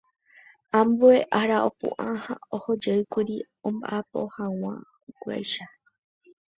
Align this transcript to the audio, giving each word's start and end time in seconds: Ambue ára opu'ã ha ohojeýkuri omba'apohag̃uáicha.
Ambue 0.79 1.15
ára 1.39 1.57
opu'ã 1.69 2.09
ha 2.23 2.33
ohojeýkuri 2.55 3.35
omba'apohag̃uáicha. 3.67 5.65